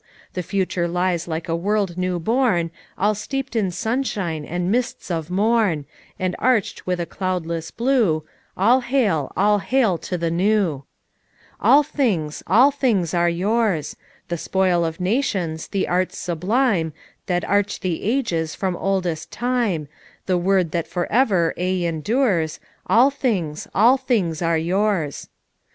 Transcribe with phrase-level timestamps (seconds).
[0.33, 2.97] The future lies like a world new born FOUK MOTHERS AT
[3.29, 5.85] CHAUTAUQUA 283 All steeped in sunshine and mists of morn,
[6.17, 8.23] And arched with a cloudless blue,
[8.57, 10.85] All hail, all hail to the New!
[11.59, 16.93] "All things, all things are yours I The spoil of nations, the arts sublime
[17.27, 19.87] That arch the ages from oldest time,
[20.25, 25.29] The word that for aye endures, All things, all things arc yours.